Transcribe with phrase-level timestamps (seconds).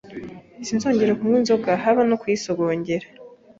[0.65, 3.07] sinzongera kunywa inzoga haba no kuyisogongera